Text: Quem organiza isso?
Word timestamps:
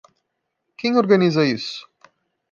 Quem 0.77 0.95
organiza 0.97 1.43
isso? 1.45 1.87